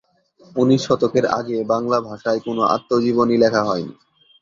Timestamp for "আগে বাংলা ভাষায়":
1.39-2.39